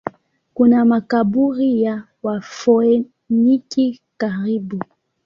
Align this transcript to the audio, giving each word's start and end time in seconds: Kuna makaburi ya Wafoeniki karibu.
Kuna 0.53 0.85
makaburi 0.85 1.81
ya 1.81 2.03
Wafoeniki 2.23 4.01
karibu. 4.17 4.79